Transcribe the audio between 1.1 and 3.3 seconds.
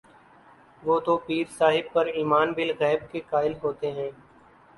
پیر صاحب پر ایمان بالغیب کے